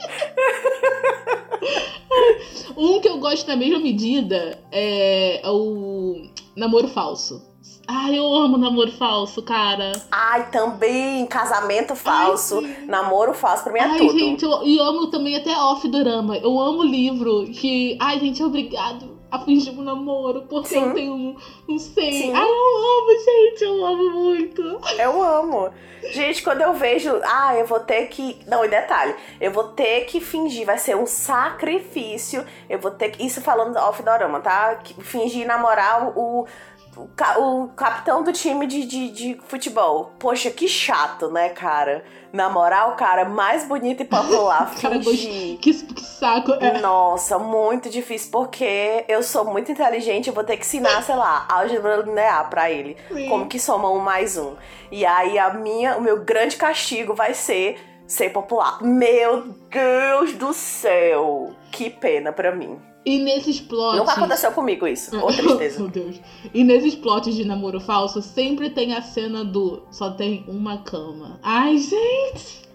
[2.76, 7.48] um que eu gosto na mesma medida é o namoro falso.
[7.92, 9.90] Ai, eu amo namoro falso, cara.
[10.12, 12.86] Ai, também, casamento falso, sim.
[12.86, 14.18] namoro falso, pra mim é ai, tudo.
[14.18, 16.36] gente, eu, e amo também até off-drama.
[16.36, 17.96] Eu amo livro que.
[18.00, 20.88] Ai, gente, é obrigado a fingir um namoro, porque Sim.
[20.88, 21.36] eu tenho um.
[21.68, 22.32] Não sei.
[22.32, 24.62] Ai, eu amo, gente, eu Eu amo muito.
[24.98, 25.70] Eu amo.
[26.10, 27.20] Gente, quando eu vejo.
[27.24, 28.38] Ah, eu vou ter que.
[28.46, 29.14] Não, e detalhe.
[29.40, 30.66] Eu vou ter que fingir.
[30.66, 32.44] Vai ser um sacrifício.
[32.68, 33.24] Eu vou ter que.
[33.24, 34.80] Isso falando off dorama, tá?
[35.00, 36.46] Fingir namorar o.
[36.96, 37.38] O, ca...
[37.38, 40.12] o capitão do time de, de, de futebol.
[40.18, 42.04] Poxa, que chato, né, cara?
[42.32, 44.72] Namorar o cara mais bonito e popular.
[44.80, 45.58] Cara, fingir.
[45.58, 46.52] que, que saco.
[46.52, 46.80] É.
[46.80, 51.46] Nossa, muito difícil, porque eu sou muito inteligente, eu vou ter que ensinar, sei lá,
[51.48, 52.96] álgebra linear pra ele.
[53.12, 53.28] Sim.
[53.28, 54.54] Como que soma um mais um.
[54.92, 58.82] E aí a minha, o meu grande castigo vai ser ser popular.
[58.82, 61.50] Meu Deus do céu!
[61.70, 62.89] Que pena pra mim.
[63.04, 63.98] E nesses plots.
[63.98, 65.16] Nunca aconteceu comigo isso.
[65.18, 65.80] Ô, tristeza.
[65.80, 66.20] Meu Deus.
[66.52, 71.40] E nesses plots de namoro falso, sempre tem a cena do só tem uma cama.
[71.42, 72.68] Ai, gente!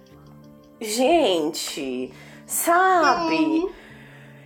[0.81, 2.11] Gente,
[2.45, 3.69] sabe?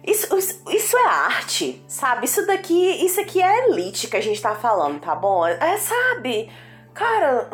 [0.05, 2.25] Isso, isso, isso é arte, sabe?
[2.25, 5.45] Isso daqui, isso aqui é elite que a gente tá falando, tá bom?
[5.45, 6.49] É, sabe?
[6.93, 7.49] Cara.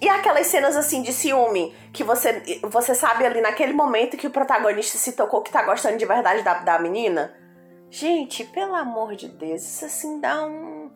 [0.00, 4.30] E aquelas cenas assim de ciúme que você, você sabe ali naquele momento que o
[4.30, 7.32] protagonista se tocou que tá gostando de verdade da, da menina?
[7.98, 10.90] Gente, pelo amor de Deus, isso assim dá um,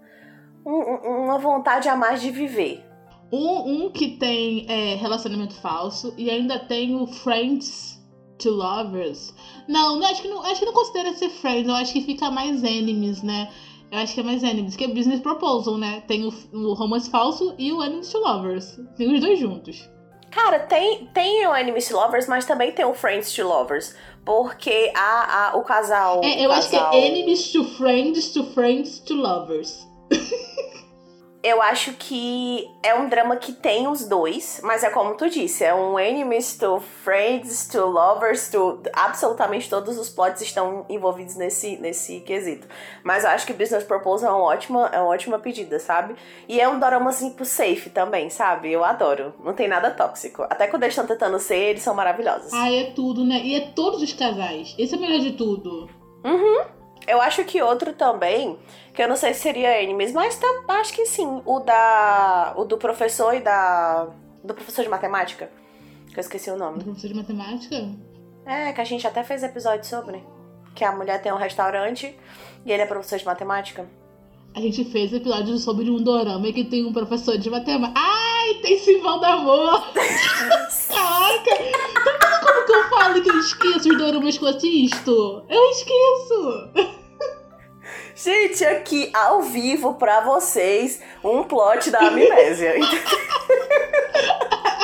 [0.67, 2.85] um- uma vontade a mais de viver.
[3.33, 8.03] Um, um que tem é, relacionamento falso e ainda tem o Friends
[8.37, 9.33] to Lovers.
[9.69, 12.65] Não, acho que não, acho que não considera ser Friends, eu acho que fica mais
[12.65, 13.49] enemies, né?
[13.93, 16.03] Eu acho que é mais enemies, que é Business Proposal, né?
[16.09, 18.77] Tem o, o romance falso e o enemies to lovers.
[18.97, 19.89] Tem os dois juntos.
[20.31, 23.97] Cara, tem, tem o Enemies to Lovers, mas também tem o Friends to Lovers.
[24.29, 26.21] Porque a, a, o casal.
[26.23, 29.89] É, eu o acho que casal- é enemies to friends to friends to lovers.
[31.49, 35.65] Eu acho que é um drama que tem os dois, mas é como tu disse,
[35.65, 41.79] é um enemies to friends to lovers to absolutamente todos os plots estão envolvidos nesse
[41.79, 42.69] nesse quesito.
[43.03, 46.17] Mas eu acho que Business Proposal é uma ótima é uma ótima pedida, sabe?
[46.47, 48.71] E é um drama assim pro safe também, sabe?
[48.71, 49.33] Eu adoro.
[49.43, 50.43] Não tem nada tóxico.
[50.51, 52.53] Até quando eles estão tentando ser, eles são maravilhosos.
[52.53, 53.41] Ah, é tudo, né?
[53.43, 54.75] E é todos os casais.
[54.79, 55.89] Esse é o melhor de tudo.
[57.09, 58.59] Eu acho que outro também,
[58.99, 62.65] que eu não sei se seria enemies, mas tam- acho que sim, o da o
[62.65, 64.09] do professor e da
[64.43, 65.49] do professor de matemática,
[66.13, 66.83] que eu esqueci o nome.
[66.83, 67.89] Professor de matemática?
[68.45, 70.21] É, que a gente até fez episódio sobre,
[70.75, 72.19] que a mulher tem um restaurante
[72.67, 73.87] e ele é professor de matemática.
[74.57, 78.01] A gente fez episódio sobre um dorama que tem um professor de matemática.
[78.01, 79.81] Ai, tem Simão da Amor!
[80.89, 81.57] Caraca!
[81.57, 85.45] Tá vendo como que eu falo que eu esqueço os doramas que eu assisto?
[85.49, 86.98] Eu esqueço!
[88.21, 92.75] Gente, aqui ao vivo pra vocês um plot da amnésia.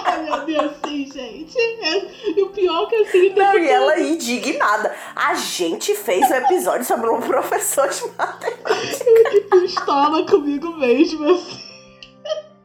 [0.04, 1.58] Ai, meu Deus, sim, gente.
[1.58, 4.94] É- E o pior que assim, Não, e ela indignada.
[5.16, 9.04] A gente fez um episódio sobre um professor de matemática.
[9.04, 11.64] eu que pistola comigo mesmo, assim.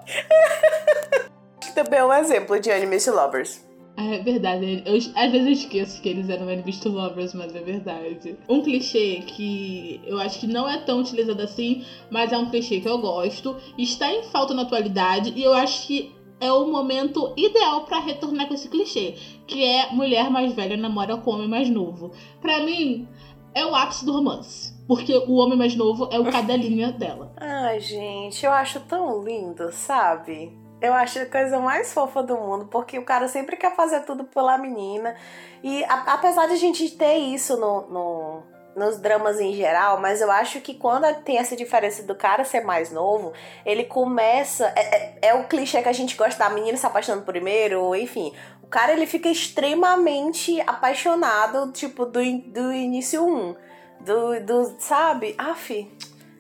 [1.73, 3.60] Também é um exemplo de anime lovers.
[4.01, 7.59] É verdade, eu, às vezes eu esqueço que eles eram enemies to lovers, mas é
[7.59, 8.38] verdade.
[8.47, 12.79] Um clichê que eu acho que não é tão utilizado assim, mas é um clichê
[12.79, 17.33] que eu gosto, está em falta na atualidade e eu acho que é o momento
[17.35, 21.69] ideal pra retornar com esse clichê, que é mulher mais velha namora com homem mais
[21.69, 22.13] novo.
[22.39, 23.05] Pra mim,
[23.53, 27.33] é o ápice do romance, porque o homem mais novo é o cadelinha dela.
[27.35, 30.57] Ai, gente, eu acho tão lindo, sabe?
[30.81, 34.23] Eu acho a coisa mais fofa do mundo, porque o cara sempre quer fazer tudo
[34.23, 35.15] pela menina.
[35.61, 38.43] E a- apesar de a gente ter isso no, no-
[38.75, 42.61] nos dramas em geral, mas eu acho que quando tem essa diferença do cara ser
[42.61, 43.33] mais novo,
[43.65, 44.71] ele começa.
[44.75, 47.95] É, é- é o clichê que a gente gosta da menina se apaixonando primeiro, ou
[47.95, 48.33] enfim.
[48.63, 53.55] O cara ele fica extremamente apaixonado, tipo, do, do início 1.
[53.99, 55.35] Do, do, sabe?
[55.37, 55.91] Aff,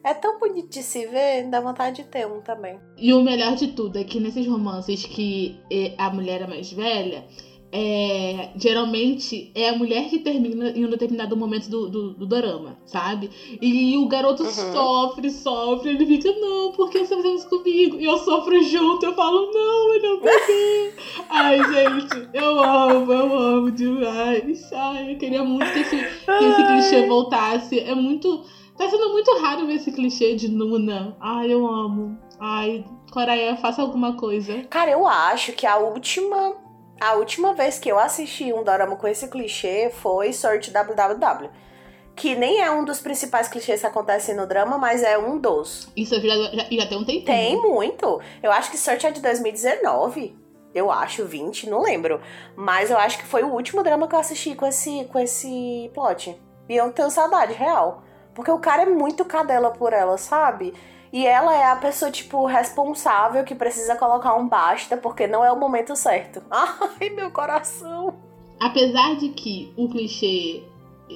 [0.03, 2.79] é tão bonito de se ver, dá vontade de ter um também.
[2.97, 5.59] E o melhor de tudo é que nesses romances que
[5.97, 7.25] a mulher é mais velha,
[7.71, 12.79] é, geralmente é a mulher que termina em um determinado momento do, do, do dorama,
[12.85, 13.29] sabe?
[13.61, 14.49] E o garoto Uhum.
[14.49, 17.99] sofre, sofre, ele fica, não, por que você fazendo isso comigo?
[17.99, 20.93] E eu sofro junto, eu falo, não, ele é um bebê.
[21.29, 24.73] Ai, gente, eu amo, eu amo demais.
[24.73, 27.79] Ai, eu queria muito que esse, que esse clichê voltasse.
[27.79, 28.45] É muito.
[28.79, 31.13] Tá sendo muito raro ver esse clichê de Nuna.
[31.19, 32.17] Ai, eu amo.
[32.39, 34.63] Ai, Coreia, faça alguma coisa.
[34.69, 36.55] Cara, eu acho que a última.
[37.01, 41.49] A última vez que eu assisti um dorama com esse clichê foi Sorte WWW.
[42.15, 45.91] Que nem é um dos principais clichês que acontecem no drama, mas é um dos.
[45.93, 47.25] Isso já, já, já tem um tempinho.
[47.25, 48.21] Tem muito.
[48.41, 50.37] Eu acho que Search é de 2019.
[50.73, 52.21] Eu acho, 20, não lembro.
[52.55, 55.91] Mas eu acho que foi o último drama que eu assisti com esse, com esse
[55.93, 56.39] plot.
[56.69, 58.03] E eu tenho saudade, real.
[58.39, 60.73] Porque o cara é muito cadela por ela, sabe?
[61.11, 65.51] E ela é a pessoa, tipo, responsável que precisa colocar um basta porque não é
[65.51, 66.41] o momento certo.
[66.49, 68.15] Ai, meu coração.
[68.59, 70.63] Apesar de que o clichê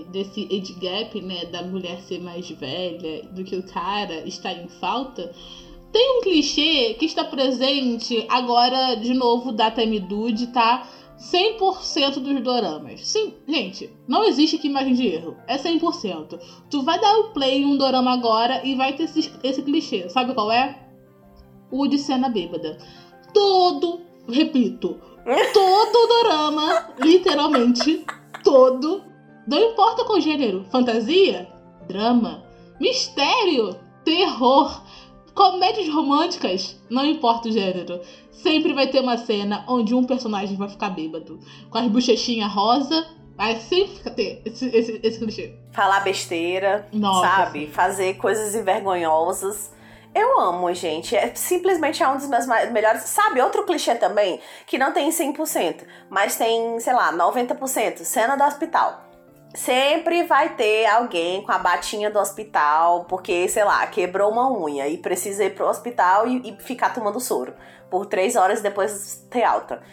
[0.10, 4.68] desse age gap, né, da mulher ser mais velha do que o cara está em
[4.68, 5.32] falta,
[5.94, 10.88] tem um clichê que está presente agora, de novo, da Dude, tá?
[11.18, 13.08] 100% dos doramas.
[13.08, 15.38] Sim, gente, não existe aqui margem de erro.
[15.48, 16.40] É 100%.
[16.70, 20.10] Tu vai dar o play em um dorama agora e vai ter esse, esse clichê.
[20.10, 20.88] Sabe qual é?
[21.72, 22.78] O de cena bêbada.
[23.34, 25.00] Todo, repito,
[25.54, 28.06] todo dorama, literalmente
[28.44, 29.04] todo,
[29.48, 31.48] não importa qual gênero, fantasia,
[31.88, 32.44] drama,
[32.80, 34.83] mistério, terror,
[35.34, 40.70] comédias românticas, não importa o gênero, sempre vai ter uma cena onde um personagem vai
[40.70, 45.56] ficar bêbado, com as bochechinhas rosa, vai sempre ter esse, esse, esse clichê.
[45.72, 47.68] Falar besteira, Nossa, sabe?
[47.68, 49.72] Fazer coisas envergonhosas.
[50.14, 51.16] Eu amo, gente.
[51.16, 53.02] É simplesmente é um dos meus melhores.
[53.04, 58.04] Sabe, outro clichê também, que não tem 100%, mas tem, sei lá, 90%.
[58.04, 59.13] Cena do hospital.
[59.54, 64.88] Sempre vai ter alguém com a batinha do hospital, porque, sei lá, quebrou uma unha
[64.88, 67.54] e precisa ir pro hospital e, e ficar tomando soro
[67.90, 69.84] por três horas e depois ter alta.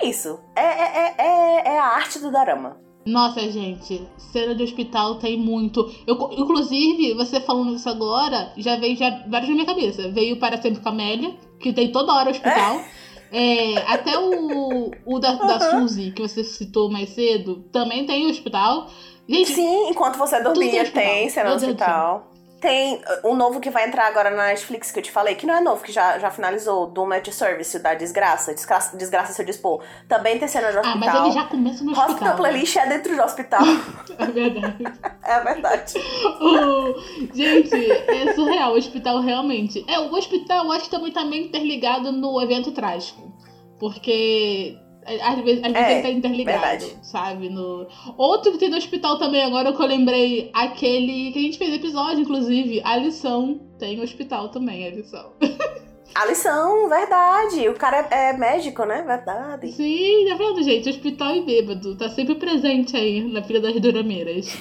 [0.00, 0.40] É isso.
[0.56, 2.78] É, é, é, é, é a arte do dorama.
[3.04, 5.90] Nossa, gente, cena de hospital tem muito.
[6.06, 10.10] Eu, inclusive, você falando isso agora, já veio já, vários na minha cabeça.
[10.10, 12.80] Veio para sempre Camélia, que tem toda hora hospital.
[13.32, 18.90] É, até o, o da, da Suzy, que você citou mais cedo, também tem hospital.
[19.30, 21.02] Gente, Sim, enquanto você dormia, tem hospital.
[21.02, 22.32] tem cena no hospital.
[22.60, 25.54] Tem o novo que vai entrar agora na Netflix, que eu te falei, que não
[25.54, 29.82] é novo, que já, já finalizou, do Match Service, da Desgraça, Desgraça, Desgraça Seu Dispor.
[30.08, 30.98] Também tem cena de ah, hospital.
[30.98, 32.10] mas ele já começa no hospital.
[32.10, 33.64] Hospital Playlist é dentro do hospital.
[33.64, 33.80] né?
[34.18, 34.84] É verdade.
[35.22, 35.94] é verdade.
[36.42, 36.94] Oh,
[37.32, 38.72] gente, é surreal.
[38.72, 39.84] O hospital realmente.
[39.88, 43.32] É, o hospital eu acho que também tá meio interligado no evento trágico.
[43.78, 44.89] Porque é,
[45.20, 46.96] às vezes, às vezes É, ele tá interligado, verdade.
[47.02, 47.48] sabe?
[47.48, 47.86] No...
[48.16, 51.74] Outro que tem no hospital também, agora que eu lembrei, aquele que a gente fez
[51.74, 53.60] episódio, inclusive, a lição.
[53.78, 55.32] Tem no hospital também, a lição.
[56.12, 57.68] A lição, verdade.
[57.68, 59.00] O cara é, é médico, né?
[59.00, 59.70] Verdade.
[59.70, 60.88] Sim, tá vendo, gente?
[60.88, 61.96] Hospital e bêbado.
[61.96, 64.56] Tá sempre presente aí na vida das durameiras.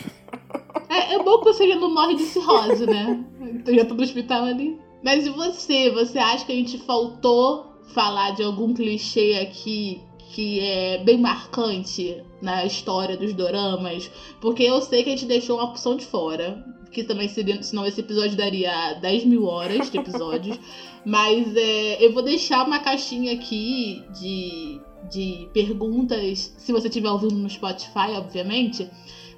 [0.91, 3.23] É, é bom que você já não morre de cirrose, né?
[3.41, 4.79] Então já tô no hospital ali.
[5.03, 5.91] Mas e você?
[5.91, 10.01] Você acha que a gente faltou falar de algum clichê aqui
[10.33, 14.09] que é bem marcante na história dos doramas?
[14.39, 16.63] Porque eu sei que a gente deixou uma opção de fora.
[16.91, 20.57] Que também seria, senão esse episódio daria 10 mil horas de episódios.
[21.05, 27.35] Mas é, eu vou deixar uma caixinha aqui de, de perguntas, se você estiver ouvindo
[27.35, 28.89] no Spotify, obviamente,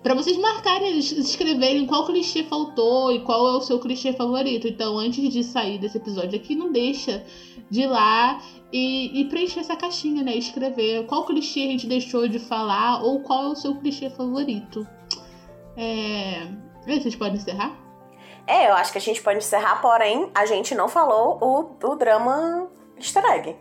[0.01, 4.67] para vocês marcarem, es- escreverem qual clichê faltou e qual é o seu clichê favorito.
[4.67, 7.21] Então, antes de sair desse episódio aqui, não deixa
[7.69, 10.36] de ir lá e, e preencher essa caixinha, né?
[10.36, 14.88] Escrever qual clichê a gente deixou de falar ou qual é o seu clichê favorito.
[15.75, 16.47] É...
[16.86, 17.77] Vocês podem encerrar?
[18.47, 21.95] É, eu acho que a gente pode encerrar, porém, a gente não falou o, o
[21.95, 23.55] drama easter egg.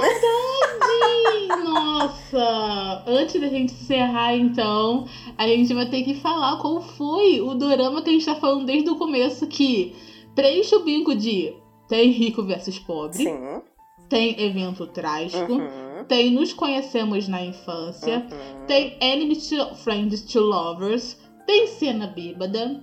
[0.00, 1.62] Verdade!
[1.64, 3.04] Nossa!
[3.06, 5.06] Antes da gente encerrar, então,
[5.38, 8.66] a gente vai ter que falar qual foi o dorama que a gente tá falando
[8.66, 9.96] desde o começo que
[10.34, 11.54] preenche o bingo de
[11.92, 13.60] tem rico versus pobre, Sim.
[14.08, 16.04] tem evento trágico, Uhum.
[16.08, 18.64] tem nos conhecemos na infância, Uhum.
[18.66, 22.82] tem enemy to friends to lovers, tem cena bêbada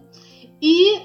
[0.61, 0.99] e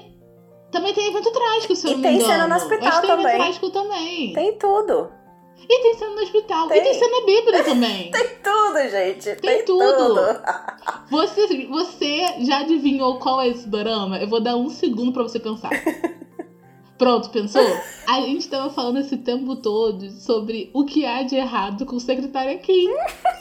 [0.71, 2.31] também tem evento trágico, se eu E não tem me engano.
[2.33, 3.25] cena no hospital que tem também.
[3.25, 4.33] evento trágico também.
[4.33, 5.11] Tem tudo.
[5.67, 6.67] E tem cena no hospital.
[6.67, 6.77] Tem.
[6.77, 8.11] E tem cena bêbada também.
[8.13, 9.35] Tem tudo, gente.
[9.41, 9.95] Tem tudo.
[9.95, 10.21] tudo.
[11.09, 14.19] Você, você já adivinhou qual é esse dorama?
[14.19, 15.71] Eu vou dar um segundo pra você pensar.
[16.97, 17.61] Pronto, pensou?
[18.07, 21.99] A gente tava falando esse tempo todo sobre o que há de errado com o
[21.99, 22.87] secretário Kim.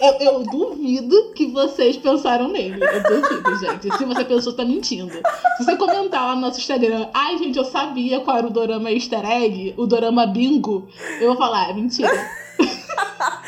[0.00, 2.82] Eu, eu duvido que vocês pensaram nele.
[2.82, 3.96] Eu duvido, gente.
[3.96, 5.12] Se você pensou, tá mentindo.
[5.58, 8.90] Se você comentar lá no nosso Instagram, ai, gente, eu sabia qual era o dorama
[8.90, 10.88] easter egg, o dorama bingo,
[11.20, 12.10] eu vou falar, é mentira.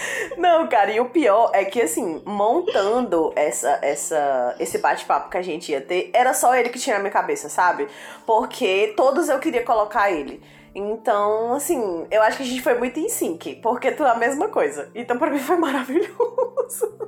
[0.47, 5.43] Não, cara, e o pior é que, assim, montando essa, essa, esse bate-papo que a
[5.43, 7.89] gente ia ter, era só ele que tinha na minha cabeça, sabe?
[8.25, 10.41] Porque todos eu queria colocar ele.
[10.73, 14.15] Então, assim, eu acho que a gente foi muito em sync, porque tu é a
[14.15, 14.89] mesma coisa.
[14.95, 16.07] Então, pra mim, foi maravilhoso.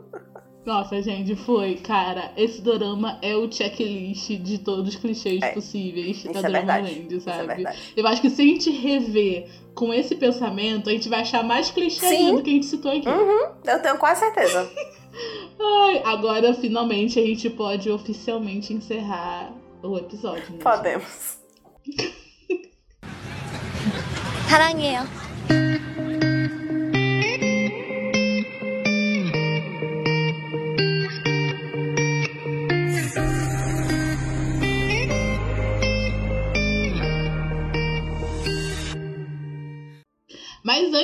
[0.67, 2.31] Nossa, gente, foi, cara.
[2.37, 6.57] Esse dorama é o checklist de todos os clichês É, possíveis isso da é Drama
[6.57, 7.47] verdade, Land, Isso é sabe?
[7.47, 7.77] verdade.
[7.97, 11.69] Eu acho que se a gente rever com esse pensamento, a gente vai achar mais
[11.69, 12.15] clichê Sim.
[12.27, 13.07] ainda do que a gente citou aqui.
[13.07, 14.71] Eu tenho quase certeza.
[15.59, 19.51] Ai, agora, finalmente, a gente pode oficialmente encerrar
[19.83, 20.49] o episódio.
[20.53, 21.37] né, Podemos.
[21.85, 22.13] gente?
[24.49, 25.01] 사랑해요.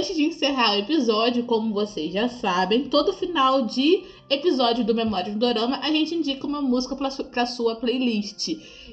[0.05, 5.32] Antes de encerrar o episódio, como vocês já sabem, todo final de episódio do Memória
[5.32, 8.48] do Dorama, a gente indica uma música para sua playlist.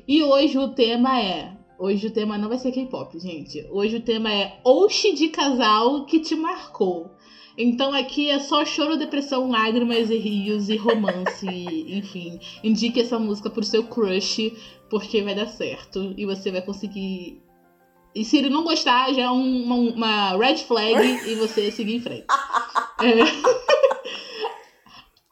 [0.08, 1.52] E hoje o tema é.
[1.78, 3.68] Hoje o tema não vai ser K-pop, gente.
[3.70, 7.12] Hoje o tema é Oshi de casal que te marcou.
[7.58, 11.46] Então aqui é só choro, depressão, lágrimas e rios e romance,
[11.92, 12.40] enfim.
[12.64, 14.54] Indique essa música pro seu crush,
[14.90, 17.41] porque vai dar certo e você vai conseguir
[18.14, 22.02] e se ele não gostar, já é uma, uma red flag e você seguir em
[22.02, 22.26] frente.
[23.02, 23.62] É.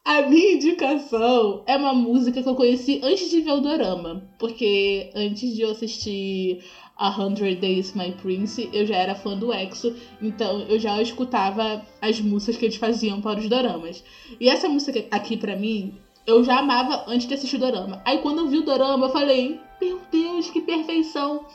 [0.10, 4.28] A minha indicação é uma música que eu conheci antes de ver o Dorama.
[4.40, 6.64] Porque antes de eu assistir
[6.98, 9.96] A Hundred Days My Prince, eu já era fã do EXO.
[10.20, 14.04] Então eu já escutava as músicas que eles faziam para os Doramas.
[14.40, 15.94] E essa música aqui, para mim,
[16.26, 18.02] eu já amava antes de assistir o Dorama.
[18.04, 21.46] Aí quando eu vi o Dorama, eu falei: Meu Deus, que perfeição!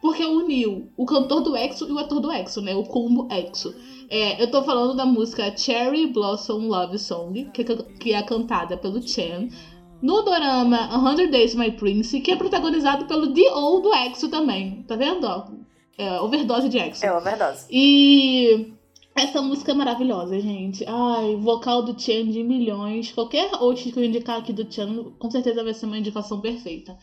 [0.00, 2.74] Porque uniu o cantor do EXO e o ator do EXO, né?
[2.74, 3.74] O combo EXO.
[4.10, 7.64] É, eu tô falando da música Cherry Blossom Love Song, que, é
[7.98, 9.50] que é cantada pelo Chen.
[10.00, 13.80] No dorama A Hundred Days My Prince, que é protagonizado pelo D.O.
[13.80, 14.84] do EXO também.
[14.86, 15.26] Tá vendo?
[15.26, 15.46] Ó,
[15.98, 17.04] é, overdose de EXO.
[17.04, 17.66] É overdose.
[17.68, 18.72] E
[19.20, 20.84] essa música é maravilhosa, gente.
[20.86, 23.12] Ai, vocal do Chan de milhões.
[23.12, 26.96] Qualquer outro que eu indicar aqui do Chan, com certeza vai ser uma indicação perfeita.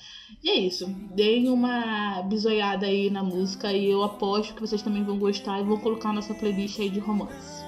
[0.43, 0.87] E é isso.
[1.13, 5.63] Deem uma bisoiada aí na música e eu aposto que vocês também vão gostar e
[5.63, 7.63] vou colocar nossa playlist aí de romance.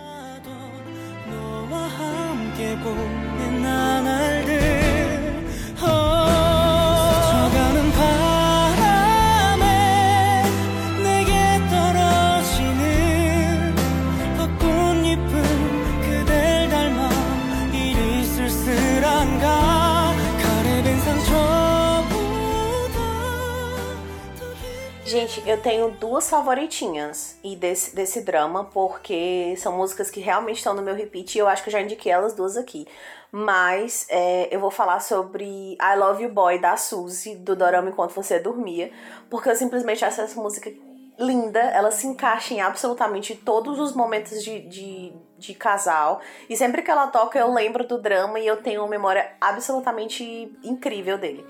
[25.17, 30.75] Gente, eu tenho duas favoritinhas e desse, desse drama, porque são músicas que realmente estão
[30.75, 32.87] no meu repeat e eu acho que eu já indiquei elas duas aqui.
[33.31, 35.43] Mas é, eu vou falar sobre
[35.73, 38.91] I Love You Boy da Suzy, do Dorama Enquanto Você Dormia,
[39.27, 40.71] porque eu simplesmente acho essa música
[41.17, 46.21] linda, ela se encaixa em absolutamente todos os momentos de, de, de, casal.
[46.47, 50.23] E sempre que ela toca, eu lembro do drama e eu tenho uma memória absolutamente
[50.63, 51.43] incrível dele.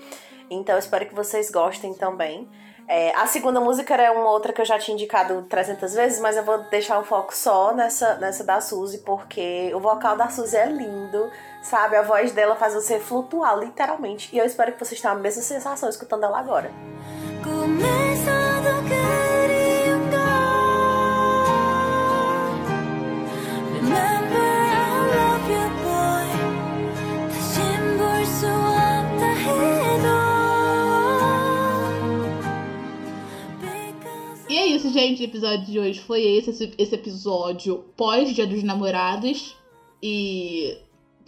[0.48, 2.48] Então eu espero que vocês gostem também.
[2.88, 6.38] É, a segunda música era uma outra que eu já tinha indicado 300 vezes, mas
[6.38, 10.56] eu vou deixar o foco só nessa, nessa da Suzy, porque o vocal da Suzy
[10.56, 11.30] é lindo,
[11.60, 11.96] sabe?
[11.96, 14.34] A voz dela faz você flutuar, literalmente.
[14.34, 16.70] E eu espero que vocês tenham a mesma sensação escutando ela agora.
[34.88, 35.22] Isso, gente.
[35.22, 36.74] O episódio de hoje foi esse.
[36.78, 39.56] Esse, episódio pós-Dia dos Namorados.
[40.02, 40.76] E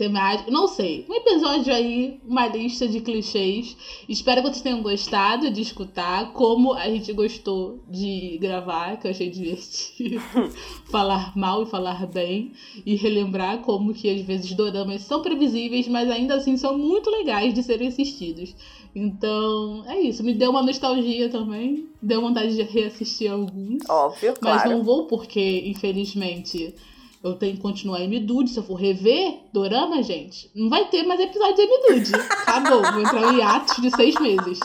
[0.01, 3.76] temático, não sei, um episódio aí, uma lista de clichês.
[4.09, 9.11] Espero que vocês tenham gostado de escutar, como a gente gostou de gravar, que eu
[9.11, 10.22] achei divertido.
[10.90, 12.53] falar mal e falar bem
[12.86, 17.53] e relembrar como que às vezes doramas são previsíveis, mas ainda assim são muito legais
[17.53, 18.57] de serem assistidos.
[18.94, 20.24] Então, é isso.
[20.24, 21.88] Me deu uma nostalgia também.
[22.01, 23.82] Deu vontade de reassistir alguns.
[23.86, 24.61] Óbvio, claro.
[24.61, 26.74] Mas não vou porque, infelizmente,
[27.23, 28.51] eu tenho que continuar M-Dude.
[28.51, 32.14] Se eu for rever Dorama, gente, não vai ter mais episódio de M-Dude.
[32.14, 32.83] Acabou.
[32.93, 34.59] Vou entrar em hiatus de seis meses.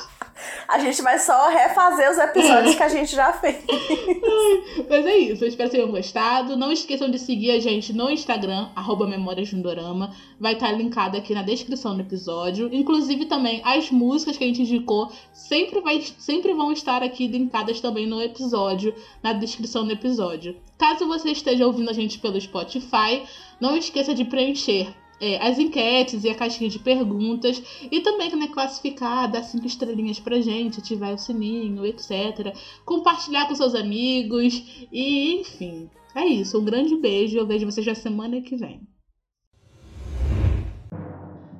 [0.67, 2.77] A gente vai só refazer os episódios é.
[2.77, 3.63] que a gente já fez.
[4.89, 6.57] Mas é isso, eu espero que tenham gostado.
[6.57, 10.13] Não esqueçam de seguir a gente no Instagram, arroba Memórias de Dorama.
[10.39, 12.69] Vai estar linkado aqui na descrição do episódio.
[12.73, 17.79] Inclusive também as músicas que a gente indicou sempre, vai, sempre vão estar aqui linkadas
[17.79, 20.57] também no episódio, na descrição do episódio.
[20.77, 23.23] Caso você esteja ouvindo a gente pelo Spotify,
[23.59, 27.61] não esqueça de preencher é, as enquetes e a caixinha de perguntas.
[27.91, 32.55] E também né, classificar, dar cinco estrelinhas pra gente, ativar o sininho, etc.
[32.85, 34.87] Compartilhar com seus amigos.
[34.91, 36.59] E, enfim, é isso.
[36.59, 37.37] Um grande beijo.
[37.37, 38.81] Eu vejo vocês na semana que vem.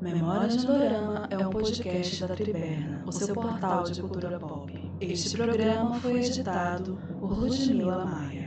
[0.02, 4.72] Memórias do Dorama é um podcast da Triberna, o seu portal de cultura pop.
[5.02, 8.45] Este programa foi editado por Ludmila Maia.